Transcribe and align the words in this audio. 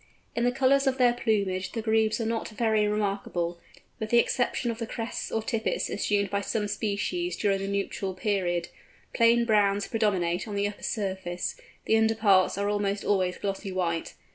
In 0.35 0.45
the 0.45 0.51
colours 0.51 0.87
of 0.87 0.97
their 0.97 1.13
plumage 1.13 1.73
the 1.73 1.81
Grebes 1.83 2.19
are 2.19 2.25
not 2.25 2.47
very 2.49 2.87
remarkable, 2.87 3.59
with 3.99 4.09
the 4.09 4.17
exception 4.17 4.71
of 4.71 4.79
the 4.79 4.87
crests 4.87 5.31
or 5.31 5.43
tippets 5.43 5.91
assumed 5.91 6.31
by 6.31 6.41
some 6.41 6.67
species 6.67 7.37
during 7.37 7.59
the 7.59 7.67
nuptial 7.67 8.15
period: 8.15 8.69
plain 9.13 9.45
browns 9.45 9.87
predominate 9.87 10.47
on 10.47 10.55
the 10.55 10.67
upper 10.67 10.81
surface; 10.81 11.55
the 11.85 11.95
underparts 11.97 12.57
are 12.57 12.67
almost 12.67 13.05
always 13.05 13.37
glossy 13.37 13.71
white. 13.71 14.15